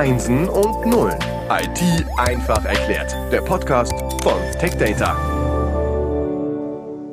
Einsen 0.00 0.48
und 0.48 0.86
Nullen. 0.86 1.18
IT 1.50 2.06
einfach 2.16 2.64
erklärt. 2.64 3.14
Der 3.30 3.42
Podcast 3.42 3.92
von 4.22 4.40
TechData. 4.58 5.14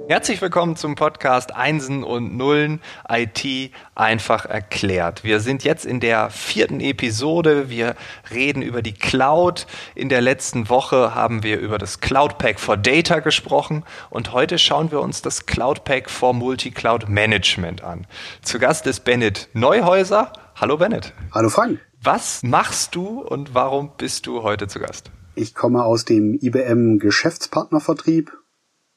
Herzlich 0.07 0.41
willkommen 0.41 0.77
zum 0.77 0.95
Podcast 0.95 1.53
Einsen 1.53 2.05
und 2.05 2.37
Nullen 2.37 2.79
IT 3.09 3.73
einfach 3.93 4.45
erklärt. 4.45 5.25
Wir 5.25 5.41
sind 5.41 5.65
jetzt 5.65 5.85
in 5.85 5.99
der 5.99 6.29
vierten 6.29 6.79
Episode. 6.79 7.69
Wir 7.69 7.97
reden 8.33 8.61
über 8.61 8.81
die 8.81 8.93
Cloud. 8.93 9.67
In 9.93 10.07
der 10.07 10.21
letzten 10.21 10.69
Woche 10.69 11.13
haben 11.13 11.43
wir 11.43 11.59
über 11.59 11.77
das 11.79 11.99
Cloud 11.99 12.37
Pack 12.37 12.57
for 12.57 12.77
Data 12.77 13.19
gesprochen 13.19 13.83
und 14.09 14.31
heute 14.31 14.57
schauen 14.57 14.91
wir 14.91 15.01
uns 15.01 15.21
das 15.21 15.45
Cloud 15.45 15.83
Pack 15.83 16.09
for 16.09 16.33
Multi-Cloud 16.33 17.09
Management 17.09 17.83
an. 17.83 18.07
Zu 18.43 18.59
Gast 18.59 18.87
ist 18.87 19.01
Bennett 19.01 19.49
Neuhäuser. 19.51 20.31
Hallo 20.55 20.77
Bennett. 20.77 21.11
Hallo 21.33 21.49
Frank. 21.49 21.81
Was 22.01 22.43
machst 22.43 22.95
du 22.95 23.21
und 23.21 23.53
warum 23.53 23.91
bist 23.97 24.27
du 24.27 24.43
heute 24.43 24.67
zu 24.67 24.79
Gast? 24.79 25.11
Ich 25.35 25.55
komme 25.55 25.83
aus 25.83 26.05
dem 26.05 26.37
IBM 26.39 26.99
Geschäftspartnervertrieb, 26.99 28.31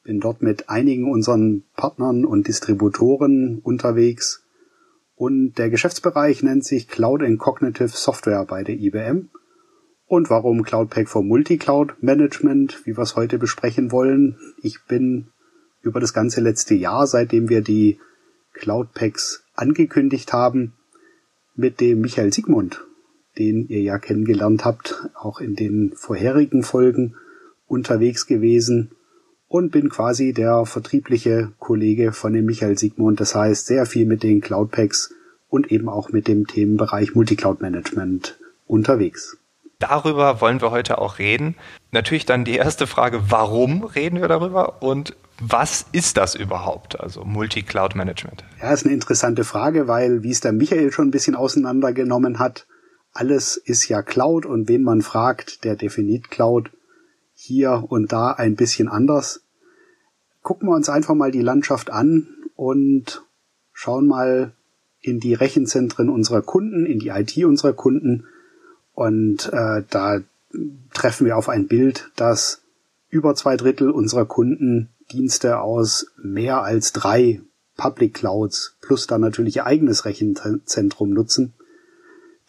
bin 0.03 0.19
dort 0.19 0.41
mit 0.41 0.69
einigen 0.69 1.11
unseren 1.11 1.63
Partnern 1.75 2.25
und 2.25 2.47
Distributoren 2.47 3.59
unterwegs 3.59 4.45
und 5.15 5.53
der 5.57 5.69
Geschäftsbereich 5.69 6.41
nennt 6.41 6.63
sich 6.63 6.87
Cloud 6.87 7.21
and 7.21 7.37
Cognitive 7.37 7.89
Software 7.89 8.45
bei 8.45 8.63
der 8.63 8.75
IBM. 8.75 9.29
Und 10.05 10.29
warum 10.29 10.63
Cloud 10.63 10.89
Pack 10.89 11.09
for 11.09 11.23
Multi-Cloud 11.23 12.01
Management, 12.01 12.85
wie 12.85 12.97
wir 12.97 13.03
es 13.03 13.15
heute 13.15 13.37
besprechen 13.37 13.91
wollen. 13.91 14.37
Ich 14.61 14.83
bin 14.87 15.29
über 15.81 15.99
das 15.99 16.13
ganze 16.13 16.41
letzte 16.41 16.75
Jahr, 16.75 17.07
seitdem 17.07 17.49
wir 17.49 17.61
die 17.61 17.99
Cloud 18.53 18.93
Packs 18.93 19.43
angekündigt 19.53 20.33
haben, 20.33 20.73
mit 21.55 21.79
dem 21.79 22.01
Michael 22.01 22.33
Siegmund, 22.33 22.83
den 23.37 23.67
ihr 23.67 23.81
ja 23.81 23.97
kennengelernt 23.97 24.65
habt, 24.65 25.09
auch 25.13 25.39
in 25.39 25.55
den 25.55 25.93
vorherigen 25.95 26.63
Folgen 26.63 27.15
unterwegs 27.67 28.27
gewesen 28.27 28.91
und 29.47 29.71
bin 29.71 29.89
quasi 29.89 30.33
der 30.33 30.65
vertriebliche 30.65 31.51
Kollege 31.59 32.13
von 32.13 32.33
dem 32.33 32.45
Michael 32.45 32.77
Siegmund. 32.77 33.19
Das 33.19 33.35
heißt, 33.35 33.67
sehr 33.67 33.85
viel 33.85 34.05
mit 34.05 34.23
den 34.23 34.41
Cloud 34.41 34.71
Packs 34.71 35.13
und 35.49 35.71
eben 35.71 35.89
auch 35.89 36.09
mit 36.09 36.27
dem 36.27 36.47
Themenbereich 36.47 37.15
Multicloud 37.15 37.61
Management 37.61 38.39
unterwegs. 38.67 39.37
Darüber 39.79 40.41
wollen 40.41 40.61
wir 40.61 40.71
heute 40.71 40.99
auch 40.99 41.17
reden. 41.17 41.55
Natürlich 41.91 42.25
dann 42.25 42.45
die 42.45 42.55
erste 42.55 42.87
Frage, 42.87 43.23
warum 43.29 43.83
reden 43.83 44.21
wir 44.21 44.27
darüber 44.27 44.81
und 44.81 45.15
was 45.41 45.87
ist 45.91 46.17
das 46.17 46.35
überhaupt, 46.35 46.99
also 46.99 47.25
Multi-Cloud 47.25 47.95
Management? 47.95 48.43
Ja, 48.61 48.71
ist 48.71 48.85
eine 48.85 48.93
interessante 48.93 49.43
Frage, 49.43 49.87
weil, 49.87 50.21
wie 50.21 50.29
es 50.29 50.39
der 50.39 50.51
Michael 50.51 50.91
schon 50.91 51.07
ein 51.07 51.11
bisschen 51.11 51.35
auseinandergenommen 51.35 52.37
hat, 52.37 52.67
alles 53.13 53.57
ist 53.57 53.87
ja 53.87 54.01
Cloud 54.01 54.45
und 54.45 54.67
wen 54.69 54.83
man 54.83 55.01
fragt, 55.01 55.63
der 55.63 55.75
definiert 55.75 56.31
Cloud 56.31 56.71
hier 57.33 57.85
und 57.89 58.11
da 58.11 58.31
ein 58.31 58.55
bisschen 58.55 58.87
anders. 58.87 59.41
Gucken 60.41 60.69
wir 60.69 60.75
uns 60.75 60.89
einfach 60.89 61.15
mal 61.15 61.31
die 61.31 61.41
Landschaft 61.41 61.91
an 61.91 62.27
und 62.55 63.23
schauen 63.73 64.07
mal 64.07 64.53
in 65.01 65.19
die 65.19 65.33
Rechenzentren 65.33 66.09
unserer 66.09 66.41
Kunden, 66.41 66.85
in 66.85 66.99
die 66.99 67.09
IT 67.09 67.37
unserer 67.43 67.73
Kunden 67.73 68.25
und 68.93 69.51
äh, 69.51 69.83
da 69.89 70.21
treffen 70.93 71.25
wir 71.25 71.37
auf 71.37 71.49
ein 71.49 71.67
Bild, 71.67 72.11
das 72.15 72.61
über 73.09 73.35
zwei 73.35 73.57
Drittel 73.57 73.89
unserer 73.89 74.25
Kunden 74.25 74.89
Dienste 75.11 75.59
aus 75.59 76.07
mehr 76.21 76.61
als 76.61 76.93
drei 76.93 77.41
Public 77.77 78.13
Clouds 78.13 78.75
plus 78.81 79.07
dann 79.07 79.21
natürlich 79.21 79.57
ihr 79.57 79.65
eigenes 79.65 80.05
Rechenzentrum 80.05 81.11
nutzen. 81.11 81.53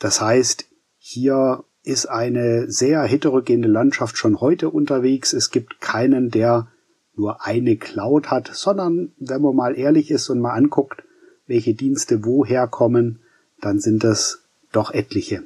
Das 0.03 0.20
heißt, 0.20 0.64
hier 0.98 1.62
ist 1.84 2.06
eine 2.06 2.69
sehr 2.69 3.05
heterogene 3.05 3.69
Landschaft 3.69 4.19
schon 4.19 4.41
heute 4.41 4.69
unterwegs. 4.69 5.33
Es 5.33 5.53
gibt 5.53 5.81
keinen, 5.81 6.28
der 6.28 6.67
nur 7.14 7.47
eine 7.47 7.77
Cloud 7.77 8.27
hat, 8.27 8.51
sondern 8.52 9.13
wenn 9.18 9.40
man 9.40 9.55
mal 9.55 9.79
ehrlich 9.79 10.11
ist 10.11 10.29
und 10.29 10.40
mal 10.40 10.55
anguckt, 10.55 11.05
welche 11.46 11.74
Dienste 11.74 12.24
woher 12.24 12.67
kommen, 12.67 13.20
dann 13.61 13.79
sind 13.79 14.02
das 14.02 14.42
doch 14.73 14.92
etliche. 14.92 15.45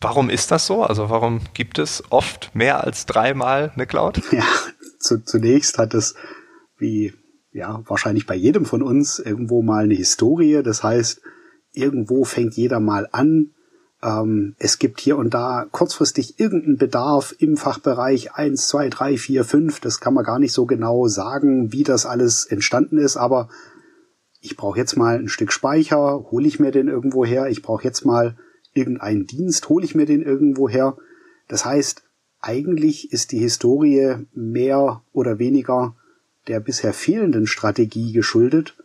Warum 0.00 0.30
ist 0.30 0.52
das 0.52 0.66
so? 0.66 0.82
Also 0.82 1.10
warum 1.10 1.42
gibt 1.52 1.78
es 1.78 2.02
oft 2.08 2.54
mehr 2.54 2.84
als 2.84 3.04
dreimal 3.04 3.72
eine 3.74 3.86
Cloud? 3.86 4.22
Ja, 4.32 4.46
zu, 4.98 5.22
zunächst 5.22 5.76
hat 5.76 5.92
es 5.92 6.14
wie 6.78 7.12
ja 7.52 7.82
wahrscheinlich 7.86 8.24
bei 8.24 8.36
jedem 8.36 8.64
von 8.64 8.82
uns 8.82 9.18
irgendwo 9.18 9.60
mal 9.60 9.84
eine 9.84 9.94
Historie. 9.94 10.62
Das 10.62 10.82
heißt, 10.82 11.20
irgendwo 11.72 12.24
fängt 12.24 12.54
jeder 12.54 12.80
mal 12.80 13.06
an. 13.12 13.50
Ähm, 14.02 14.54
es 14.58 14.78
gibt 14.78 15.00
hier 15.00 15.16
und 15.16 15.34
da 15.34 15.66
kurzfristig 15.70 16.38
irgendeinen 16.38 16.78
Bedarf 16.78 17.34
im 17.38 17.56
Fachbereich 17.56 18.32
eins, 18.34 18.68
zwei, 18.68 18.88
drei, 18.88 19.16
vier, 19.16 19.44
fünf. 19.44 19.80
Das 19.80 20.00
kann 20.00 20.14
man 20.14 20.24
gar 20.24 20.38
nicht 20.38 20.52
so 20.52 20.66
genau 20.66 21.08
sagen, 21.08 21.72
wie 21.72 21.82
das 21.82 22.06
alles 22.06 22.44
entstanden 22.44 22.98
ist. 22.98 23.16
Aber 23.16 23.48
ich 24.40 24.56
brauche 24.56 24.78
jetzt 24.78 24.96
mal 24.96 25.18
ein 25.18 25.28
Stück 25.28 25.52
Speicher, 25.52 26.30
hole 26.30 26.46
ich 26.46 26.60
mir 26.60 26.70
den 26.70 26.88
irgendwo 26.88 27.24
her. 27.24 27.48
Ich 27.48 27.62
brauche 27.62 27.84
jetzt 27.84 28.04
mal 28.04 28.36
irgendeinen 28.72 29.26
Dienst, 29.26 29.68
hole 29.68 29.84
ich 29.84 29.94
mir 29.94 30.06
den 30.06 30.22
irgendwo 30.22 30.68
her. 30.68 30.96
Das 31.48 31.64
heißt, 31.64 32.02
eigentlich 32.40 33.12
ist 33.12 33.32
die 33.32 33.38
Historie 33.38 34.26
mehr 34.32 35.02
oder 35.12 35.38
weniger 35.38 35.96
der 36.46 36.60
bisher 36.60 36.92
fehlenden 36.92 37.46
Strategie 37.46 38.12
geschuldet. 38.12 38.76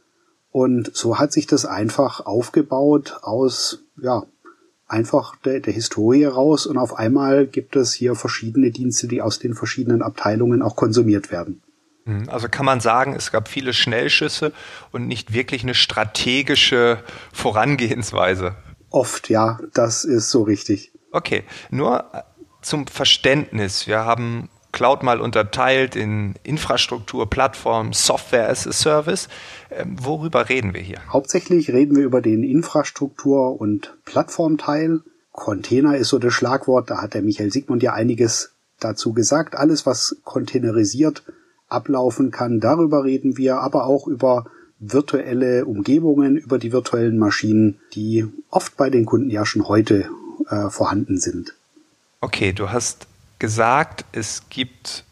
Und 0.52 0.96
so 0.96 1.19
hat 1.19 1.31
sich 1.31 1.47
das 1.47 1.66
einfach 1.66 2.25
aufgebaut 2.25 3.19
aus, 3.22 3.84
ja, 4.02 4.23
einfach 4.93 5.35
der, 5.37 5.59
der 5.59 5.73
Historie 5.73 6.25
raus 6.25 6.65
und 6.65 6.77
auf 6.77 6.97
einmal 6.97 7.47
gibt 7.47 7.75
es 7.75 7.93
hier 7.93 8.15
verschiedene 8.15 8.71
Dienste, 8.71 9.07
die 9.07 9.21
aus 9.21 9.39
den 9.39 9.55
verschiedenen 9.55 10.01
Abteilungen 10.01 10.61
auch 10.61 10.75
konsumiert 10.75 11.31
werden. 11.31 11.61
Hm, 12.05 12.29
also 12.29 12.47
kann 12.47 12.65
man 12.65 12.79
sagen, 12.79 13.15
es 13.15 13.31
gab 13.31 13.47
viele 13.47 13.73
Schnellschüsse 13.73 14.53
und 14.91 15.07
nicht 15.07 15.33
wirklich 15.33 15.63
eine 15.63 15.73
strategische 15.73 16.99
Vorangehensweise. 17.33 18.55
Oft, 18.89 19.29
ja, 19.29 19.59
das 19.73 20.05
ist 20.05 20.29
so 20.29 20.43
richtig. 20.43 20.91
Okay, 21.11 21.43
nur 21.71 22.05
zum 22.61 22.87
Verständnis. 22.87 23.87
Wir 23.87 24.05
haben 24.05 24.49
Cloud 24.73 25.03
mal 25.03 25.22
unterteilt 25.22 25.95
in 25.95 26.34
Infrastruktur, 26.44 27.29
Plattform, 27.29 27.94
Software 27.94 28.50
as 28.50 28.67
a 28.67 28.73
Service. 28.73 29.29
Ähm, 29.72 29.95
worüber 30.01 30.50
reden 30.50 30.73
wir 30.73 30.81
hier? 30.81 30.97
Hauptsächlich 31.07 31.72
reden 31.72 31.95
wir 31.95 32.03
über 32.03 32.22
den 32.22 32.44
Infrastruktur- 32.44 33.61
und 33.61 33.95
Plattformteil. 34.03 35.00
Container 35.31 35.95
ist 35.95 36.09
so 36.09 36.19
das 36.19 36.34
Schlagwort, 36.34 36.89
da 36.89 37.01
hat 37.01 37.13
der 37.13 37.22
Michael 37.22 37.51
Sigmund 37.51 37.81
ja 37.81 37.94
einiges 37.94 38.51
dazu 38.79 39.13
gesagt. 39.13 39.56
Alles, 39.56 39.85
was 39.85 40.17
containerisiert 40.23 41.23
ablaufen 41.69 42.31
kann, 42.31 42.59
darüber 42.59 43.03
reden 43.03 43.38
wir, 43.38 43.57
aber 43.57 43.85
auch 43.85 44.07
über 44.07 44.45
virtuelle 44.79 45.66
Umgebungen, 45.66 46.35
über 46.35 46.59
die 46.59 46.72
virtuellen 46.72 47.17
Maschinen, 47.17 47.79
die 47.94 48.25
oft 48.50 48.75
bei 48.75 48.90
den 48.90 49.05
Kunden 49.05 49.29
ja 49.29 49.45
schon 49.45 49.67
heute 49.67 50.09
äh, 50.50 50.69
vorhanden 50.69 51.17
sind. 51.19 51.55
Okay, 52.22 52.53
du 52.53 52.69
hast 52.69 53.07
gesagt, 53.43 54.05
es 54.13 54.47
gibt 54.49 55.03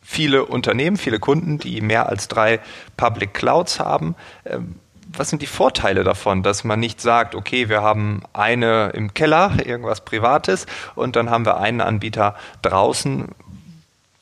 viele 0.00 0.46
Unternehmen, 0.46 0.96
viele 0.96 1.18
Kunden, 1.18 1.58
die 1.58 1.80
mehr 1.80 2.08
als 2.08 2.28
drei 2.28 2.60
Public 2.96 3.34
Clouds 3.34 3.80
haben. 3.80 4.14
Ähm, 4.44 4.76
was 5.12 5.28
sind 5.28 5.42
die 5.42 5.48
Vorteile 5.48 6.04
davon, 6.04 6.44
dass 6.44 6.62
man 6.62 6.78
nicht 6.78 7.00
sagt, 7.00 7.34
okay, 7.34 7.68
wir 7.68 7.82
haben 7.82 8.22
eine 8.32 8.90
im 8.90 9.12
Keller, 9.12 9.56
irgendwas 9.66 10.04
Privates, 10.04 10.66
und 10.94 11.16
dann 11.16 11.30
haben 11.30 11.44
wir 11.44 11.56
einen 11.56 11.80
Anbieter 11.80 12.36
draußen? 12.62 13.30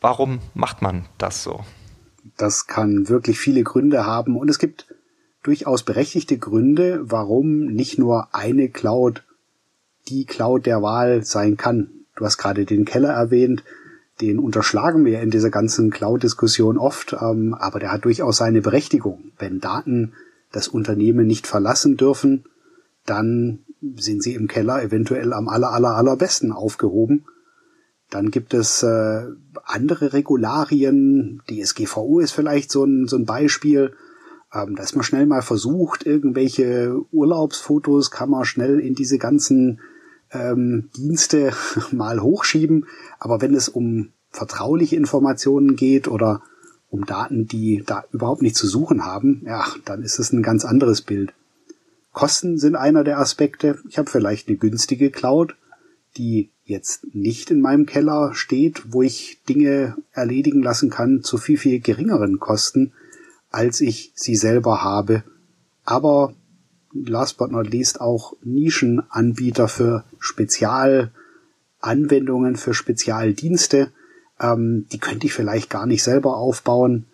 Warum 0.00 0.38
macht 0.54 0.80
man 0.80 1.04
das 1.18 1.42
so? 1.42 1.62
Das 2.38 2.68
kann 2.68 3.10
wirklich 3.10 3.38
viele 3.38 3.64
Gründe 3.64 4.06
haben 4.06 4.38
und 4.38 4.48
es 4.48 4.58
gibt 4.58 4.86
durchaus 5.42 5.82
berechtigte 5.82 6.38
Gründe, 6.38 7.00
warum 7.02 7.66
nicht 7.66 7.98
nur 7.98 8.34
eine 8.34 8.70
Cloud 8.70 9.24
die 10.08 10.24
Cloud 10.24 10.64
der 10.64 10.80
Wahl 10.80 11.22
sein 11.22 11.58
kann. 11.58 11.97
Du 12.18 12.24
hast 12.24 12.36
gerade 12.36 12.64
den 12.64 12.84
Keller 12.84 13.10
erwähnt. 13.10 13.62
Den 14.20 14.40
unterschlagen 14.40 15.04
wir 15.04 15.20
in 15.20 15.30
dieser 15.30 15.50
ganzen 15.50 15.90
Cloud-Diskussion 15.90 16.76
oft, 16.76 17.16
ähm, 17.20 17.54
aber 17.54 17.78
der 17.78 17.92
hat 17.92 18.04
durchaus 18.04 18.38
seine 18.38 18.60
Berechtigung. 18.60 19.30
Wenn 19.38 19.60
Daten 19.60 20.14
das 20.50 20.66
Unternehmen 20.66 21.28
nicht 21.28 21.46
verlassen 21.46 21.96
dürfen, 21.96 22.44
dann 23.06 23.60
sind 23.96 24.24
sie 24.24 24.34
im 24.34 24.48
Keller 24.48 24.82
eventuell 24.82 25.32
am 25.32 25.48
aller, 25.48 25.70
aller, 25.70 25.94
allerbesten 25.94 26.50
aufgehoben. 26.50 27.26
Dann 28.10 28.32
gibt 28.32 28.52
es 28.52 28.82
äh, 28.82 29.26
andere 29.62 30.12
Regularien. 30.12 31.40
Die 31.48 31.64
SGVO 31.64 32.18
ist 32.18 32.32
vielleicht 32.32 32.72
so 32.72 32.84
ein, 32.84 33.06
so 33.06 33.16
ein 33.16 33.26
Beispiel. 33.26 33.92
Ähm, 34.52 34.74
da 34.74 34.82
ist 34.82 34.96
man 34.96 35.04
schnell 35.04 35.26
mal 35.26 35.42
versucht, 35.42 36.04
irgendwelche 36.04 37.00
Urlaubsfotos 37.12 38.10
kann 38.10 38.30
man 38.30 38.44
schnell 38.44 38.80
in 38.80 38.96
diese 38.96 39.18
ganzen 39.18 39.78
ähm, 40.32 40.90
Dienste 40.96 41.52
mal 41.92 42.20
hochschieben. 42.20 42.86
Aber 43.18 43.40
wenn 43.40 43.54
es 43.54 43.68
um 43.68 44.10
vertrauliche 44.30 44.96
Informationen 44.96 45.76
geht 45.76 46.08
oder 46.08 46.42
um 46.90 47.04
Daten, 47.04 47.46
die 47.46 47.82
da 47.84 48.04
überhaupt 48.12 48.42
nicht 48.42 48.56
zu 48.56 48.66
suchen 48.66 49.04
haben, 49.04 49.42
ja, 49.44 49.66
dann 49.84 50.02
ist 50.02 50.18
es 50.18 50.32
ein 50.32 50.42
ganz 50.42 50.64
anderes 50.64 51.02
Bild. 51.02 51.32
Kosten 52.12 52.58
sind 52.58 52.76
einer 52.76 53.04
der 53.04 53.18
Aspekte. 53.18 53.78
Ich 53.88 53.98
habe 53.98 54.10
vielleicht 54.10 54.48
eine 54.48 54.56
günstige 54.56 55.10
Cloud, 55.10 55.54
die 56.16 56.50
jetzt 56.64 57.14
nicht 57.14 57.50
in 57.50 57.60
meinem 57.60 57.86
Keller 57.86 58.34
steht, 58.34 58.92
wo 58.92 59.02
ich 59.02 59.38
Dinge 59.48 59.96
erledigen 60.12 60.62
lassen 60.62 60.90
kann 60.90 61.22
zu 61.22 61.38
viel, 61.38 61.58
viel 61.58 61.80
geringeren 61.80 62.38
Kosten, 62.38 62.92
als 63.50 63.80
ich 63.80 64.12
sie 64.14 64.36
selber 64.36 64.82
habe. 64.82 65.22
Aber 65.84 66.34
last 66.92 67.38
but 67.38 67.50
not 67.50 67.70
least 67.70 68.00
auch 68.00 68.34
Nischenanbieter 68.42 69.68
für 69.68 70.04
Spezialanwendungen, 70.18 72.56
für 72.56 72.74
Spezialdienste. 72.74 73.92
Ähm, 74.40 74.86
die 74.92 74.98
könnte 74.98 75.26
ich 75.26 75.32
vielleicht 75.32 75.70
gar 75.70 75.86
nicht 75.86 76.02
selber 76.02 76.36
aufbauen. 76.36 77.06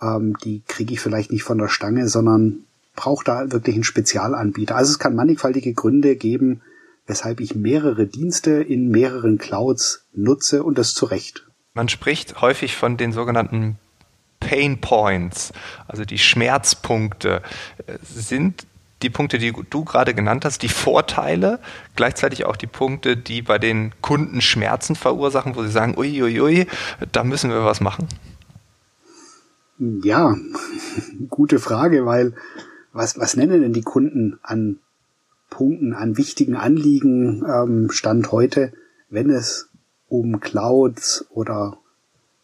Ähm, 0.00 0.36
die 0.44 0.62
kriege 0.66 0.94
ich 0.94 1.00
vielleicht 1.00 1.32
nicht 1.32 1.42
von 1.42 1.58
der 1.58 1.68
Stange, 1.68 2.08
sondern 2.08 2.64
brauche 2.96 3.24
da 3.24 3.52
wirklich 3.52 3.76
einen 3.76 3.84
Spezialanbieter. 3.84 4.76
Also 4.76 4.92
es 4.92 4.98
kann 4.98 5.14
mannigfaltige 5.14 5.74
Gründe 5.74 6.16
geben, 6.16 6.62
weshalb 7.06 7.40
ich 7.40 7.54
mehrere 7.54 8.06
Dienste 8.06 8.62
in 8.62 8.88
mehreren 8.88 9.38
Clouds 9.38 10.06
nutze 10.12 10.62
und 10.62 10.78
das 10.78 10.94
zu 10.94 11.06
Recht. 11.06 11.46
Man 11.74 11.88
spricht 11.88 12.40
häufig 12.40 12.76
von 12.76 12.96
den 12.96 13.12
sogenannten 13.12 13.78
Pain 14.40 14.80
Points, 14.80 15.52
also 15.86 16.04
die 16.04 16.18
Schmerzpunkte. 16.18 17.42
Sind 18.02 18.66
die 19.02 19.10
Punkte, 19.10 19.38
die 19.38 19.52
du 19.52 19.84
gerade 19.84 20.14
genannt 20.14 20.44
hast, 20.44 20.62
die 20.62 20.68
Vorteile, 20.68 21.58
gleichzeitig 21.96 22.44
auch 22.44 22.56
die 22.56 22.66
Punkte, 22.66 23.16
die 23.16 23.42
bei 23.42 23.58
den 23.58 23.92
Kunden 24.00 24.40
Schmerzen 24.40 24.94
verursachen, 24.94 25.56
wo 25.56 25.62
sie 25.62 25.70
sagen, 25.70 25.96
uiuiui, 25.96 26.40
ui, 26.40 26.66
da 27.12 27.24
müssen 27.24 27.50
wir 27.50 27.64
was 27.64 27.80
machen? 27.80 28.08
Ja, 29.78 30.36
gute 31.30 31.58
Frage, 31.58 32.04
weil 32.04 32.34
was, 32.92 33.18
was 33.18 33.36
nennen 33.36 33.62
denn 33.62 33.72
die 33.72 33.82
Kunden 33.82 34.38
an 34.42 34.78
Punkten, 35.48 35.94
an 35.94 36.16
wichtigen 36.16 36.54
Anliegen 36.54 37.44
ähm, 37.46 37.90
Stand 37.90 38.30
heute, 38.32 38.72
wenn 39.08 39.30
es 39.30 39.68
um 40.08 40.40
Clouds 40.40 41.26
oder 41.30 41.78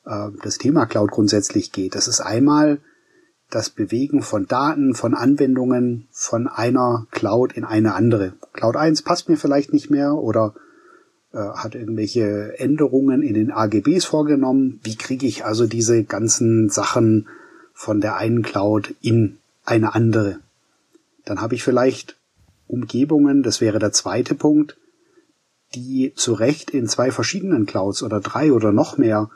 äh, 0.06 0.28
das 0.42 0.58
Thema 0.58 0.86
Cloud 0.86 1.10
grundsätzlich 1.10 1.72
geht? 1.72 1.94
Das 1.94 2.08
ist 2.08 2.20
einmal 2.20 2.80
das 3.50 3.70
Bewegen 3.70 4.22
von 4.22 4.46
Daten, 4.46 4.94
von 4.94 5.14
Anwendungen 5.14 6.08
von 6.10 6.48
einer 6.48 7.06
Cloud 7.10 7.52
in 7.52 7.64
eine 7.64 7.94
andere. 7.94 8.32
Cloud 8.52 8.76
1 8.76 9.02
passt 9.02 9.28
mir 9.28 9.36
vielleicht 9.36 9.72
nicht 9.72 9.90
mehr 9.90 10.14
oder 10.14 10.54
äh, 11.32 11.38
hat 11.38 11.74
irgendwelche 11.74 12.58
Änderungen 12.58 13.22
in 13.22 13.34
den 13.34 13.52
AGBs 13.52 14.04
vorgenommen. 14.04 14.80
Wie 14.82 14.96
kriege 14.96 15.26
ich 15.26 15.44
also 15.44 15.66
diese 15.66 16.02
ganzen 16.02 16.70
Sachen 16.70 17.28
von 17.72 18.00
der 18.00 18.16
einen 18.16 18.42
Cloud 18.42 18.94
in 19.00 19.38
eine 19.64 19.94
andere? 19.94 20.38
Dann 21.24 21.40
habe 21.40 21.54
ich 21.54 21.62
vielleicht 21.62 22.16
Umgebungen, 22.68 23.42
das 23.42 23.60
wäre 23.60 23.78
der 23.78 23.92
zweite 23.92 24.34
Punkt, 24.34 24.76
die 25.74 26.12
zu 26.16 26.32
Recht 26.32 26.70
in 26.70 26.88
zwei 26.88 27.10
verschiedenen 27.10 27.66
Clouds 27.66 28.02
oder 28.02 28.20
drei 28.20 28.52
oder 28.52 28.72
noch 28.72 28.98
mehr 28.98 29.30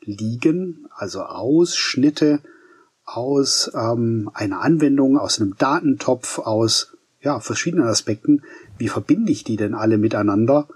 liegen, 0.00 0.86
also 0.94 1.22
Ausschnitte 1.22 2.40
aus 3.04 3.70
ähm, 3.74 4.30
einer 4.34 4.60
Anwendung, 4.60 5.18
aus 5.18 5.40
einem 5.40 5.56
Datentopf, 5.56 6.38
aus 6.38 6.96
ja, 7.20 7.40
verschiedenen 7.40 7.86
Aspekten. 7.86 8.42
Wie 8.78 8.88
verbinde 8.88 9.32
ich 9.32 9.44
die 9.44 9.56
denn 9.56 9.74
alle 9.74 9.98
miteinander? 9.98 10.68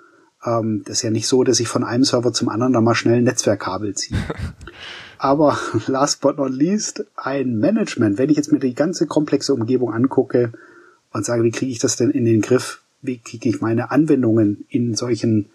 Ähm, 0.44 0.82
das 0.84 0.98
ist 0.98 1.02
ja 1.02 1.10
nicht 1.10 1.26
so, 1.26 1.44
dass 1.44 1.60
ich 1.60 1.69
von 1.69 1.84
einem 1.84 2.04
Server 2.04 2.32
zum 2.32 2.48
anderen 2.48 2.72
da 2.72 2.80
mal 2.80 2.94
schnell 2.94 3.19
ein 3.19 3.25
Netzwerkkabel 3.25 3.94
ziehe. 3.94 4.19
Aber 5.19 5.58
last 5.86 6.20
but 6.20 6.38
not 6.38 6.52
least, 6.52 7.04
ein 7.16 7.58
Management. 7.58 8.19
Wenn 8.19 8.30
ich 8.30 8.36
jetzt 8.36 8.52
mir 8.52 8.60
die 8.60 8.75
ganze 8.75 9.06
komplexe 9.06 9.52
Umgebung 9.52 9.92
angucke 9.92 10.52
und 11.12 11.25
sage, 11.25 11.42
wie 11.42 11.50
kriege 11.50 11.72
ich 11.72 11.80
das 11.80 11.96
denn 11.96 12.10
in 12.10 12.25
den 12.25 12.40
Griff? 12.40 12.82
Wie 13.02 13.19
kriege 13.19 13.48
ich 13.48 13.60
meine 13.60 13.90
Anwendungen 13.90 14.64
in 14.69 14.94
solchen 14.94 15.50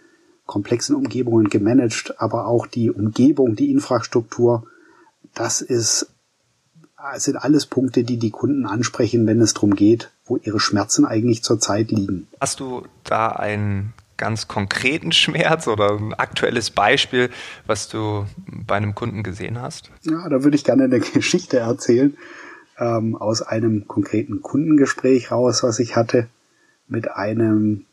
komplexen 0.45 0.95
Umgebungen 0.95 1.49
gemanagt, 1.49 2.15
aber 2.17 2.47
auch 2.47 2.67
die 2.67 2.91
Umgebung, 2.91 3.55
die 3.55 3.71
Infrastruktur, 3.71 4.67
das 5.33 5.61
ist 5.61 6.09
es 7.15 7.25
sind 7.25 7.37
alles 7.37 7.65
Punkte, 7.65 8.03
die 8.03 8.17
die 8.17 8.31
Kunden 8.31 8.65
ansprechen, 8.65 9.27
wenn 9.27 9.41
es 9.41 9.53
darum 9.53 9.75
geht, 9.75 10.11
wo 10.25 10.37
ihre 10.37 10.59
Schmerzen 10.59 11.05
eigentlich 11.05 11.43
zurzeit 11.43 11.91
liegen. 11.91 12.27
Hast 12.39 12.59
du 12.59 12.83
da 13.03 13.27
einen 13.27 13.93
ganz 14.17 14.47
konkreten 14.47 15.11
Schmerz 15.11 15.67
oder 15.67 15.97
ein 15.97 16.13
aktuelles 16.13 16.69
Beispiel, 16.69 17.29
was 17.65 17.89
du 17.89 18.25
bei 18.47 18.75
einem 18.75 18.95
Kunden 18.95 19.23
gesehen 19.23 19.61
hast? 19.61 19.91
Ja, 20.03 20.29
da 20.29 20.43
würde 20.43 20.55
ich 20.55 20.63
gerne 20.63 20.85
eine 20.85 20.99
Geschichte 21.13 21.57
erzählen 21.57 22.15
ähm, 22.79 23.15
aus 23.15 23.41
einem 23.41 23.87
konkreten 23.87 24.41
Kundengespräch 24.41 25.31
raus, 25.31 25.63
was 25.63 25.79
ich 25.79 25.95
hatte 25.95 26.27
mit 26.87 27.11
einem 27.11 27.85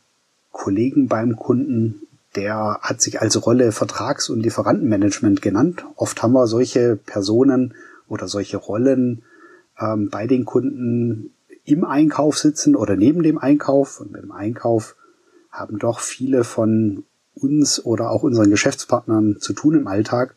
Kollegen 0.51 1.07
beim 1.07 1.37
Kunden, 1.37 2.07
der 2.35 2.79
hat 2.81 3.01
sich 3.01 3.21
als 3.21 3.45
Rolle 3.45 3.71
Vertrags- 3.71 4.29
und 4.29 4.41
Lieferantenmanagement 4.41 5.41
genannt. 5.41 5.85
Oft 5.95 6.21
haben 6.23 6.33
wir 6.33 6.47
solche 6.47 6.95
Personen, 6.95 7.73
oder 8.11 8.27
solche 8.27 8.57
Rollen 8.57 9.23
ähm, 9.79 10.09
bei 10.09 10.27
den 10.27 10.45
Kunden 10.45 11.33
im 11.63 11.85
Einkauf 11.85 12.37
sitzen 12.37 12.75
oder 12.75 12.95
neben 12.97 13.23
dem 13.23 13.37
Einkauf. 13.37 14.01
Und 14.01 14.15
im 14.17 14.31
Einkauf 14.31 14.95
haben 15.49 15.79
doch 15.79 15.99
viele 16.01 16.43
von 16.43 17.05
uns 17.33 17.83
oder 17.83 18.11
auch 18.11 18.23
unseren 18.23 18.49
Geschäftspartnern 18.49 19.37
zu 19.39 19.53
tun 19.53 19.75
im 19.75 19.87
Alltag. 19.87 20.35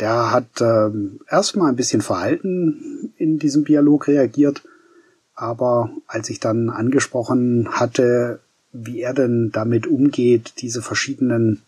Der 0.00 0.32
hat 0.32 0.60
ähm, 0.60 1.20
erstmal 1.28 1.68
ein 1.68 1.76
bisschen 1.76 2.00
verhalten 2.00 3.12
in 3.16 3.38
diesem 3.38 3.64
Dialog 3.64 4.08
reagiert, 4.08 4.62
aber 5.34 5.90
als 6.06 6.30
ich 6.30 6.40
dann 6.40 6.70
angesprochen 6.70 7.68
hatte, 7.72 8.40
wie 8.72 9.00
er 9.00 9.12
denn 9.12 9.50
damit 9.52 9.86
umgeht, 9.86 10.54
diese 10.58 10.82
verschiedenen 10.82 11.62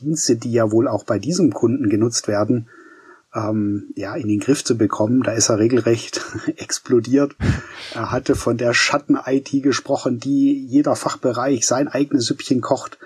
Dienste, 0.00 0.36
die 0.36 0.52
ja 0.52 0.70
wohl 0.70 0.88
auch 0.88 1.04
bei 1.04 1.18
diesem 1.18 1.52
Kunden 1.52 1.88
genutzt 1.88 2.28
werden, 2.28 2.68
ähm, 3.34 3.92
ja, 3.96 4.14
in 4.14 4.28
den 4.28 4.40
Griff 4.40 4.64
zu 4.64 4.78
bekommen. 4.78 5.22
Da 5.22 5.32
ist 5.32 5.48
er 5.48 5.58
regelrecht 5.58 6.24
explodiert. 6.56 7.34
Er 7.94 8.12
hatte 8.12 8.36
von 8.36 8.56
der 8.56 8.72
Schatten-IT 8.72 9.62
gesprochen, 9.62 10.20
die 10.20 10.66
jeder 10.66 10.96
Fachbereich 10.96 11.66
sein 11.66 11.88
eigenes 11.88 12.26
Süppchen 12.26 12.60
kocht. 12.60 12.98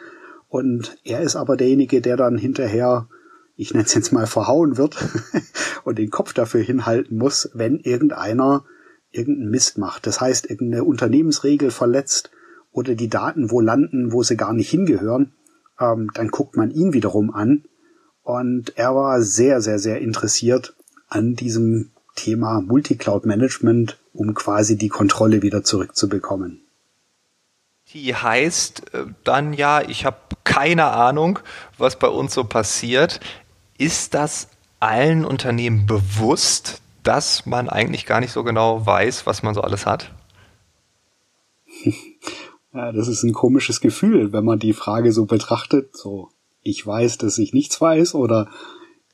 Und 0.48 0.98
er 1.04 1.20
ist 1.20 1.36
aber 1.36 1.56
derjenige, 1.56 2.00
der 2.00 2.16
dann 2.16 2.38
hinterher, 2.38 3.08
ich 3.56 3.72
nenne 3.72 3.86
es 3.86 3.94
jetzt 3.94 4.12
mal, 4.12 4.26
verhauen 4.26 4.76
wird 4.76 4.96
und 5.84 5.98
den 5.98 6.10
Kopf 6.10 6.32
dafür 6.32 6.62
hinhalten 6.62 7.16
muss, 7.16 7.50
wenn 7.54 7.78
irgendeiner 7.78 8.64
irgendeinen 9.10 9.50
Mist 9.50 9.78
macht. 9.78 10.06
Das 10.06 10.20
heißt, 10.20 10.50
irgendeine 10.50 10.84
Unternehmensregel 10.84 11.70
verletzt 11.70 12.30
oder 12.72 12.94
die 12.94 13.08
Daten 13.08 13.50
wo 13.50 13.60
landen, 13.62 14.12
wo 14.12 14.22
sie 14.22 14.36
gar 14.36 14.52
nicht 14.52 14.68
hingehören. 14.68 15.32
Ähm, 15.80 16.10
dann 16.12 16.28
guckt 16.28 16.56
man 16.56 16.70
ihn 16.70 16.92
wiederum 16.92 17.32
an 17.32 17.64
und 18.28 18.76
er 18.76 18.94
war 18.94 19.22
sehr, 19.22 19.62
sehr, 19.62 19.78
sehr 19.78 20.02
interessiert 20.02 20.74
an 21.08 21.34
diesem 21.34 21.92
Thema 22.14 22.60
Multicloud 22.60 23.24
Management, 23.24 23.96
um 24.12 24.34
quasi 24.34 24.76
die 24.76 24.90
Kontrolle 24.90 25.40
wieder 25.40 25.64
zurückzubekommen. 25.64 26.60
Die 27.94 28.14
heißt 28.14 28.92
äh, 28.92 29.06
dann 29.24 29.54
ja, 29.54 29.80
ich 29.80 30.04
habe 30.04 30.18
keine 30.44 30.88
Ahnung, 30.88 31.38
was 31.78 31.98
bei 31.98 32.08
uns 32.08 32.34
so 32.34 32.44
passiert. 32.44 33.18
Ist 33.78 34.12
das 34.12 34.48
allen 34.78 35.24
Unternehmen 35.24 35.86
bewusst, 35.86 36.82
dass 37.04 37.46
man 37.46 37.70
eigentlich 37.70 38.04
gar 38.04 38.20
nicht 38.20 38.32
so 38.32 38.44
genau 38.44 38.84
weiß, 38.84 39.24
was 39.24 39.42
man 39.42 39.54
so 39.54 39.62
alles 39.62 39.86
hat? 39.86 40.12
Ja, 42.74 42.92
das 42.92 43.08
ist 43.08 43.22
ein 43.22 43.32
komisches 43.32 43.80
Gefühl, 43.80 44.34
wenn 44.34 44.44
man 44.44 44.58
die 44.58 44.74
Frage 44.74 45.10
so 45.12 45.24
betrachtet. 45.24 45.96
So, 45.96 46.30
ich 46.68 46.86
weiß, 46.86 47.18
dass 47.18 47.38
ich 47.38 47.52
nichts 47.52 47.80
weiß 47.80 48.14
oder 48.14 48.48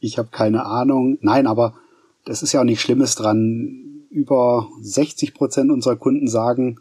ich 0.01 0.19
habe 0.19 0.29
keine 0.31 0.67
Ahnung. 0.67 1.19
Nein, 1.21 1.47
aber 1.47 1.75
das 2.25 2.43
ist 2.43 2.53
ja 2.53 2.61
auch 2.61 2.65
nichts 2.65 2.83
Schlimmes 2.83 3.15
dran. 3.15 4.07
Über 4.11 4.69
60 4.81 5.35
Prozent 5.35 5.71
unserer 5.71 5.97
Kunden 5.97 6.29
sagen, 6.29 6.81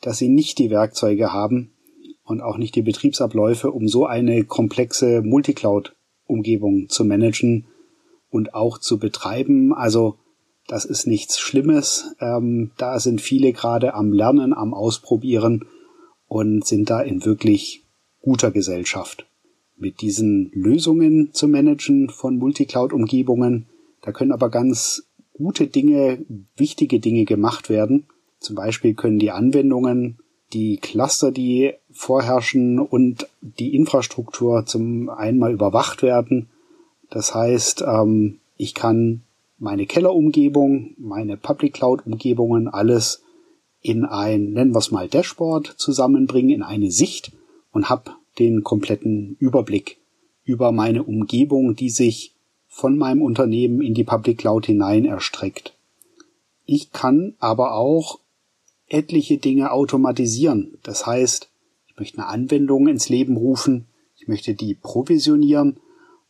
dass 0.00 0.18
sie 0.18 0.28
nicht 0.28 0.58
die 0.58 0.70
Werkzeuge 0.70 1.32
haben 1.32 1.72
und 2.24 2.40
auch 2.40 2.58
nicht 2.58 2.74
die 2.74 2.82
Betriebsabläufe, 2.82 3.70
um 3.70 3.88
so 3.88 4.06
eine 4.06 4.44
komplexe 4.44 5.22
Multicloud-Umgebung 5.22 6.88
zu 6.88 7.04
managen 7.04 7.66
und 8.30 8.54
auch 8.54 8.78
zu 8.78 8.98
betreiben. 8.98 9.72
Also 9.72 10.18
das 10.66 10.84
ist 10.84 11.06
nichts 11.06 11.38
Schlimmes. 11.38 12.14
Ähm, 12.20 12.72
da 12.76 13.00
sind 13.00 13.20
viele 13.20 13.52
gerade 13.52 13.94
am 13.94 14.12
Lernen, 14.12 14.52
am 14.52 14.74
Ausprobieren 14.74 15.64
und 16.26 16.66
sind 16.66 16.90
da 16.90 17.00
in 17.00 17.24
wirklich 17.24 17.84
guter 18.20 18.50
Gesellschaft 18.50 19.26
mit 19.78 20.00
diesen 20.00 20.50
Lösungen 20.52 21.32
zu 21.32 21.48
managen 21.48 22.10
von 22.10 22.38
Multicloud-Umgebungen. 22.38 23.66
Da 24.02 24.12
können 24.12 24.32
aber 24.32 24.50
ganz 24.50 25.08
gute 25.32 25.66
Dinge, 25.66 26.24
wichtige 26.56 27.00
Dinge 27.00 27.24
gemacht 27.24 27.68
werden. 27.68 28.06
Zum 28.40 28.56
Beispiel 28.56 28.94
können 28.94 29.18
die 29.18 29.30
Anwendungen, 29.30 30.18
die 30.52 30.78
Cluster, 30.78 31.30
die 31.30 31.74
vorherrschen 31.90 32.78
und 32.78 33.28
die 33.40 33.74
Infrastruktur 33.74 34.64
zum 34.66 35.08
einmal 35.08 35.52
überwacht 35.52 36.02
werden. 36.02 36.48
Das 37.10 37.34
heißt, 37.34 37.84
ähm, 37.86 38.38
ich 38.56 38.74
kann 38.74 39.22
meine 39.58 39.86
Kellerumgebung, 39.86 40.94
meine 40.98 41.36
Public 41.36 41.74
Cloud 41.74 42.06
Umgebungen 42.06 42.68
alles 42.68 43.22
in 43.80 44.04
ein, 44.04 44.52
nennen 44.52 44.72
wir 44.72 44.78
es 44.78 44.90
mal 44.90 45.08
Dashboard 45.08 45.74
zusammenbringen, 45.76 46.50
in 46.50 46.62
eine 46.62 46.90
Sicht 46.90 47.32
und 47.72 47.88
habe 47.88 48.12
den 48.38 48.62
kompletten 48.62 49.36
Überblick 49.38 49.98
über 50.44 50.72
meine 50.72 51.02
Umgebung, 51.02 51.74
die 51.76 51.90
sich 51.90 52.34
von 52.66 52.96
meinem 52.96 53.22
Unternehmen 53.22 53.82
in 53.82 53.94
die 53.94 54.04
Public 54.04 54.38
Cloud 54.38 54.66
hinein 54.66 55.04
erstreckt. 55.04 55.74
Ich 56.64 56.92
kann 56.92 57.34
aber 57.38 57.74
auch 57.74 58.20
etliche 58.88 59.38
Dinge 59.38 59.72
automatisieren. 59.72 60.78
Das 60.82 61.06
heißt, 61.06 61.48
ich 61.86 61.98
möchte 61.98 62.18
eine 62.18 62.28
Anwendung 62.28 62.88
ins 62.88 63.08
Leben 63.08 63.36
rufen, 63.36 63.86
ich 64.16 64.28
möchte 64.28 64.54
die 64.54 64.74
provisionieren 64.74 65.78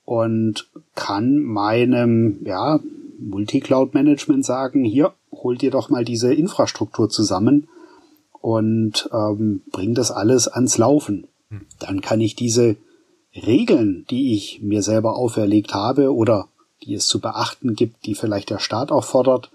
und 0.05 0.71
kann 0.95 1.38
meinem 1.38 2.41
ja, 2.45 2.81
Multi-Cloud-Management 3.19 4.45
sagen, 4.45 4.85
hier, 4.85 5.12
hol 5.33 5.57
dir 5.57 5.71
doch 5.71 5.91
mal 5.91 6.05
diese 6.05 6.33
Infrastruktur 6.33 7.09
zusammen 7.09 7.69
und 8.41 9.09
ähm, 9.12 9.62
bring 9.71 9.95
das 9.95 10.11
alles 10.11 10.49
ans 10.49 10.79
Laufen. 10.79 11.27
Hm. 11.50 11.67
Dann 11.78 12.00
kann 12.00 12.21
ich 12.21 12.35
diese 12.35 12.76
Regeln, 13.35 14.07
die 14.11 14.35
ich 14.35 14.61
mir 14.62 14.83
selber 14.83 15.17
auferlegt 15.17 15.75
habe 15.75 16.14
oder 16.14 16.49
die 16.83 16.95
es 16.95 17.07
zu 17.07 17.21
beachten 17.21 17.75
gibt, 17.75 18.07
die 18.07 18.14
vielleicht 18.14 18.50
der 18.50 18.59
Staat 18.59 18.93
auch 18.93 19.05
fordert, 19.05 19.50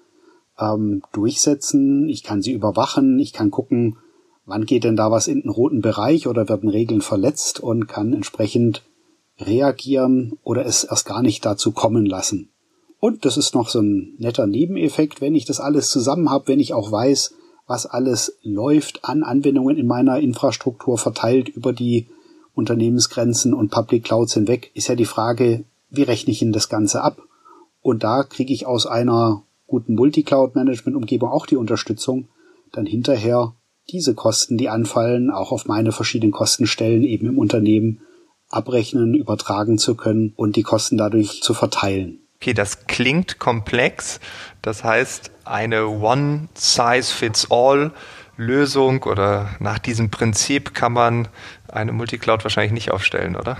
ähm, 0.59 1.01
durchsetzen. 1.13 2.09
Ich 2.09 2.23
kann 2.23 2.41
sie 2.41 2.51
überwachen. 2.51 3.19
Ich 3.19 3.33
kann 3.33 3.51
gucken, 3.51 3.97
wann 4.45 4.65
geht 4.65 4.83
denn 4.83 4.95
da 4.95 5.11
was 5.11 5.27
in 5.27 5.41
den 5.41 5.49
roten 5.49 5.81
Bereich 5.81 6.27
oder 6.27 6.49
werden 6.49 6.69
Regeln 6.69 7.01
verletzt 7.01 7.59
und 7.59 7.87
kann 7.87 8.13
entsprechend 8.13 8.83
reagieren 9.39 10.37
oder 10.43 10.65
es 10.65 10.83
erst 10.83 11.05
gar 11.05 11.21
nicht 11.21 11.45
dazu 11.45 11.71
kommen 11.71 12.05
lassen. 12.05 12.49
Und 12.99 13.25
das 13.25 13.35
ist 13.35 13.55
noch 13.55 13.67
so 13.67 13.81
ein 13.81 14.15
netter 14.17 14.47
Nebeneffekt, 14.47 15.19
wenn 15.19 15.35
ich 15.35 15.45
das 15.45 15.59
alles 15.59 15.89
zusammen 15.89 16.29
habe, 16.29 16.47
wenn 16.47 16.59
ich 16.59 16.73
auch 16.73 16.91
weiß, 16.91 17.33
was 17.67 17.85
alles 17.85 18.37
läuft 18.43 19.05
an 19.05 19.23
Anwendungen 19.23 19.77
in 19.77 19.87
meiner 19.87 20.19
Infrastruktur 20.19 20.97
verteilt 20.97 21.49
über 21.49 21.73
die 21.73 22.07
Unternehmensgrenzen 22.55 23.53
und 23.53 23.71
Public 23.71 24.03
Clouds 24.03 24.33
hinweg, 24.33 24.71
ist 24.73 24.87
ja 24.87 24.95
die 24.95 25.05
Frage, 25.05 25.63
wie 25.89 26.03
rechne 26.03 26.31
ich 26.31 26.39
denn 26.39 26.51
das 26.51 26.69
Ganze 26.69 27.01
ab? 27.01 27.21
Und 27.81 28.03
da 28.03 28.23
kriege 28.23 28.53
ich 28.53 28.65
aus 28.65 28.85
einer 28.85 29.43
guten 29.67 29.95
Multi-Cloud-Management-Umgebung 29.95 31.29
auch 31.29 31.45
die 31.45 31.55
Unterstützung, 31.55 32.27
dann 32.71 32.85
hinterher 32.85 33.53
diese 33.91 34.13
Kosten, 34.13 34.57
die 34.57 34.69
anfallen, 34.69 35.29
auch 35.31 35.51
auf 35.51 35.65
meine 35.65 35.91
verschiedenen 35.91 36.31
Kostenstellen 36.31 37.03
eben 37.03 37.27
im 37.27 37.39
Unternehmen 37.39 38.01
abrechnen, 38.49 39.13
übertragen 39.13 39.77
zu 39.77 39.95
können 39.95 40.33
und 40.35 40.55
die 40.55 40.63
Kosten 40.63 40.97
dadurch 40.97 41.41
zu 41.41 41.53
verteilen. 41.53 42.22
Okay, 42.43 42.53
das 42.53 42.87
klingt 42.87 43.39
komplex. 43.39 44.19
Das 44.61 44.83
heißt, 44.83 45.31
eine 45.45 45.87
One-Size-Fits-All 45.87 47.93
Lösung 48.35 49.03
oder 49.03 49.55
nach 49.61 49.79
diesem 49.79 50.11
Prinzip 50.11 50.73
kann 50.73 50.91
man 50.91 51.29
eine 51.69 51.93
Multicloud 51.93 52.43
wahrscheinlich 52.43 52.73
nicht 52.73 52.91
aufstellen, 52.91 53.37
oder? 53.37 53.57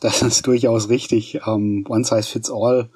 Das 0.00 0.22
ist 0.22 0.46
durchaus 0.46 0.88
richtig. 0.88 1.46
Um, 1.46 1.84
One 1.86 2.02
Size 2.02 2.22
Fits 2.22 2.50
All 2.50 2.88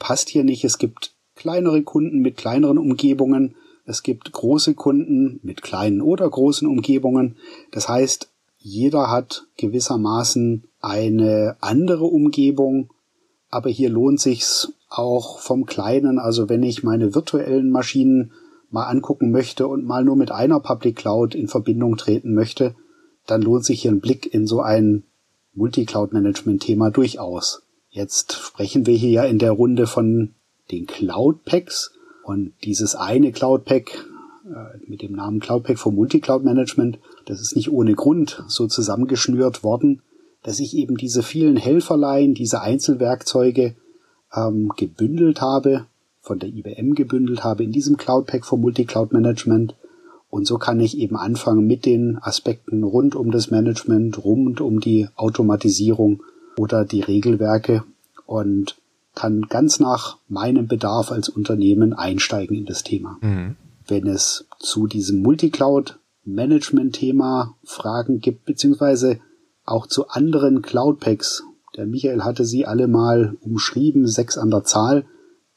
passt 0.00 0.30
hier 0.30 0.42
nicht. 0.42 0.64
Es 0.64 0.78
gibt 0.78 1.14
kleinere 1.36 1.84
Kunden 1.84 2.18
mit 2.18 2.36
kleineren 2.36 2.78
Umgebungen. 2.78 3.54
Es 3.84 4.02
gibt 4.02 4.32
große 4.32 4.74
Kunden 4.74 5.38
mit 5.44 5.62
kleinen 5.62 6.02
oder 6.02 6.28
großen 6.28 6.66
Umgebungen. 6.66 7.36
Das 7.70 7.88
heißt, 7.88 8.32
jeder 8.58 9.12
hat 9.12 9.46
gewissermaßen 9.58 10.64
eine 10.80 11.56
andere 11.60 12.06
Umgebung, 12.06 12.90
aber 13.50 13.70
hier 13.70 13.90
lohnt 13.90 14.20
sich's 14.20 14.72
auch 14.88 15.38
vom 15.40 15.66
Kleinen. 15.66 16.18
Also 16.18 16.48
wenn 16.48 16.62
ich 16.62 16.82
meine 16.82 17.14
virtuellen 17.14 17.70
Maschinen 17.70 18.32
mal 18.70 18.84
angucken 18.84 19.30
möchte 19.30 19.66
und 19.66 19.84
mal 19.84 20.04
nur 20.04 20.16
mit 20.16 20.30
einer 20.30 20.60
Public 20.60 20.96
Cloud 20.96 21.34
in 21.34 21.48
Verbindung 21.48 21.96
treten 21.96 22.34
möchte, 22.34 22.74
dann 23.26 23.42
lohnt 23.42 23.64
sich 23.64 23.82
hier 23.82 23.90
ein 23.90 24.00
Blick 24.00 24.32
in 24.32 24.46
so 24.46 24.60
ein 24.60 25.04
Multi-Cloud-Management-Thema 25.54 26.90
durchaus. 26.90 27.62
Jetzt 27.90 28.34
sprechen 28.34 28.86
wir 28.86 28.94
hier 28.94 29.10
ja 29.10 29.24
in 29.24 29.38
der 29.38 29.52
Runde 29.52 29.86
von 29.86 30.34
den 30.70 30.86
Cloud 30.86 31.44
Packs 31.44 31.92
und 32.24 32.52
dieses 32.64 32.94
eine 32.94 33.32
Cloud 33.32 33.64
Pack 33.64 34.06
äh, 34.44 34.78
mit 34.86 35.02
dem 35.02 35.12
Namen 35.12 35.40
Cloud 35.40 35.64
Pack 35.64 35.78
für 35.78 35.90
Multi-Cloud 35.90 36.44
Management, 36.44 36.98
das 37.24 37.40
ist 37.40 37.56
nicht 37.56 37.70
ohne 37.70 37.94
Grund 37.94 38.44
so 38.48 38.66
zusammengeschnürt 38.66 39.64
worden, 39.64 40.02
dass 40.46 40.60
ich 40.60 40.76
eben 40.76 40.96
diese 40.96 41.24
vielen 41.24 41.56
Helferlein, 41.56 42.32
diese 42.32 42.60
Einzelwerkzeuge 42.60 43.74
ähm, 44.32 44.72
gebündelt 44.76 45.40
habe, 45.40 45.86
von 46.20 46.38
der 46.38 46.50
IBM 46.50 46.94
gebündelt 46.94 47.42
habe 47.42 47.64
in 47.64 47.72
diesem 47.72 47.96
Cloud 47.96 48.26
Pack 48.26 48.46
für 48.46 48.56
Multi-Cloud 48.56 49.12
Management. 49.12 49.74
Und 50.30 50.46
so 50.46 50.56
kann 50.56 50.78
ich 50.78 50.98
eben 50.98 51.16
anfangen 51.16 51.66
mit 51.66 51.84
den 51.84 52.18
Aspekten 52.20 52.84
rund 52.84 53.16
um 53.16 53.32
das 53.32 53.50
Management, 53.50 54.24
rund 54.24 54.60
um 54.60 54.78
die 54.78 55.08
Automatisierung 55.16 56.22
oder 56.56 56.84
die 56.84 57.00
Regelwerke 57.00 57.82
und 58.24 58.76
kann 59.16 59.48
ganz 59.48 59.80
nach 59.80 60.18
meinem 60.28 60.68
Bedarf 60.68 61.10
als 61.10 61.28
Unternehmen 61.28 61.92
einsteigen 61.92 62.56
in 62.56 62.66
das 62.66 62.84
Thema. 62.84 63.18
Mhm. 63.20 63.56
Wenn 63.88 64.06
es 64.06 64.46
zu 64.60 64.86
diesem 64.86 65.22
Multicloud-Management-Thema 65.22 67.56
Fragen 67.64 68.20
gibt, 68.20 68.44
beziehungsweise 68.44 69.18
auch 69.66 69.86
zu 69.86 70.08
anderen 70.08 70.62
Cloud-Packs, 70.62 71.44
der 71.76 71.86
Michael 71.86 72.22
hatte 72.22 72.44
sie 72.44 72.66
alle 72.66 72.88
mal 72.88 73.36
umschrieben, 73.42 74.06
sechs 74.06 74.38
an 74.38 74.50
der 74.50 74.64
Zahl, 74.64 75.04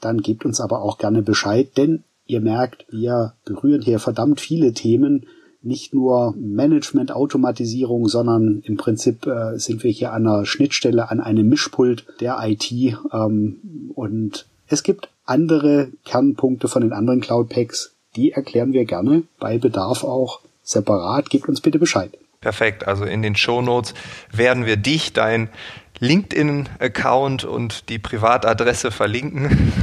dann 0.02 0.22
gebt 0.22 0.46
uns 0.46 0.60
aber 0.60 0.82
auch 0.82 0.98
gerne 0.98 1.22
Bescheid, 1.22 1.78
denn 1.78 2.04
ihr 2.26 2.42
merkt, 2.42 2.86
wir 2.90 3.34
berühren 3.46 3.82
hier 3.82 4.00
verdammt 4.00 4.42
viele 4.42 4.74
Themen, 4.74 5.26
nicht 5.62 5.94
nur 5.94 6.34
Management, 6.38 7.12
Automatisierung, 7.12 8.08
sondern 8.08 8.62
im 8.64 8.78
Prinzip 8.78 9.26
äh, 9.28 9.58
sind 9.58 9.84
wir 9.84 9.92
hier 9.92 10.14
an 10.14 10.26
einer 10.26 10.46
Schnittstelle, 10.46 11.10
an 11.10 11.20
einem 11.20 11.50
Mischpult 11.50 12.06
der 12.22 12.38
IT. 12.44 12.72
Ähm, 12.72 13.92
und 13.94 14.46
es 14.68 14.84
gibt 14.84 15.10
andere 15.26 15.90
Kernpunkte 16.06 16.68
von 16.68 16.82
den 16.82 16.94
anderen 16.94 17.20
Cloud 17.20 17.50
Packs, 17.50 17.94
die 18.16 18.32
erklären 18.32 18.72
wir 18.72 18.86
gerne 18.86 19.24
bei 19.40 19.58
Bedarf 19.58 20.04
auch 20.04 20.40
separat. 20.64 21.30
Gebt 21.30 21.50
uns 21.50 21.62
bitte 21.62 21.80
Bescheid. 21.80 22.12
Perfekt. 22.42 22.88
Also 22.88 23.04
in 23.04 23.22
den 23.22 23.36
Show 23.36 23.62
Notes 23.62 23.94
werden 24.32 24.66
wir 24.66 24.78
dich, 24.78 25.12
dein 25.12 25.50
LinkedIn-Account 26.00 27.44
und 27.44 27.90
die 27.90 28.00
Privatadresse 28.00 28.92
verlinken. 28.92 29.74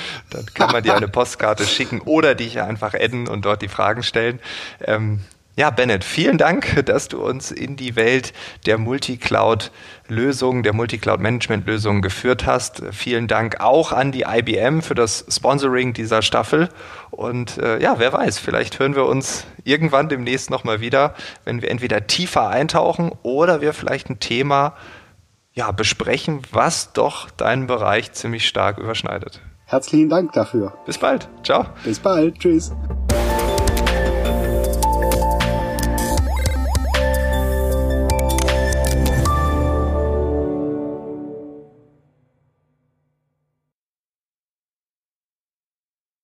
Dann 0.30 0.46
kann 0.52 0.70
man 0.72 0.82
dir 0.82 0.94
eine 0.94 1.08
Postkarte 1.08 1.64
schicken 1.64 2.02
oder 2.02 2.34
dich 2.34 2.60
einfach 2.60 2.92
adden 2.92 3.28
und 3.28 3.46
dort 3.46 3.62
die 3.62 3.68
Fragen 3.68 4.02
stellen. 4.02 4.40
Ähm, 4.84 5.20
ja, 5.54 5.68
Bennett, 5.68 6.02
vielen 6.02 6.38
Dank, 6.38 6.86
dass 6.86 7.08
du 7.08 7.22
uns 7.22 7.50
in 7.50 7.76
die 7.76 7.94
Welt 7.94 8.32
der 8.64 8.78
Multicloud-Lösungen, 8.78 10.62
der 10.62 10.72
Multicloud-Management-Lösungen 10.72 12.00
geführt 12.00 12.46
hast. 12.46 12.82
Vielen 12.92 13.28
Dank 13.28 13.60
auch 13.60 13.92
an 13.92 14.12
die 14.12 14.24
IBM 14.26 14.80
für 14.80 14.94
das 14.94 15.26
Sponsoring 15.28 15.92
dieser 15.92 16.22
Staffel. 16.22 16.70
Und 17.10 17.58
äh, 17.58 17.78
ja, 17.82 17.98
wer 17.98 18.14
weiß, 18.14 18.38
vielleicht 18.38 18.78
hören 18.78 18.96
wir 18.96 19.04
uns 19.04 19.44
irgendwann 19.64 20.08
demnächst 20.08 20.48
nochmal 20.48 20.80
wieder, 20.80 21.14
wenn 21.44 21.60
wir 21.60 21.70
entweder 21.70 22.06
tiefer 22.06 22.48
eintauchen 22.48 23.12
oder 23.22 23.60
wir 23.60 23.74
vielleicht 23.74 24.08
ein 24.08 24.20
Thema 24.20 24.74
ja, 25.52 25.70
besprechen, 25.70 26.40
was 26.50 26.94
doch 26.94 27.30
deinen 27.30 27.66
Bereich 27.66 28.12
ziemlich 28.12 28.48
stark 28.48 28.78
überschneidet. 28.78 29.42
Herzlichen 29.66 30.08
Dank 30.08 30.32
dafür. 30.32 30.72
Bis 30.86 30.96
bald. 30.96 31.28
Ciao. 31.44 31.66
Bis 31.84 31.98
bald. 31.98 32.38
Tschüss. 32.38 32.72